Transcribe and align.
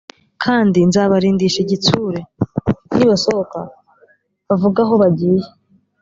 kandi 0.43 0.79
nzabarindisha 0.89 1.59
igitsure 1.65 2.19
nibasohoka 2.95 3.59
bavugeaho 4.47 4.93
bagiye 5.01 5.45